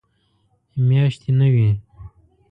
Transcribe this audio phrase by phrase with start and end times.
[0.87, 1.69] میاشتې نه وي.